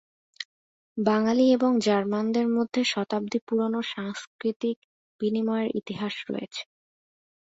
বাঙ্গালী 0.97 1.45
এবং 1.51 1.71
জার্মানদের 1.79 2.47
মধ্যে 2.49 2.81
শতাব্দী 2.85 3.39
পুরনো 3.47 3.79
সাংস্কৃতিক 3.93 4.77
বিনিময়ের 5.21 5.69
ইতিহাস 5.79 6.15
রয়েছে। 6.29 6.61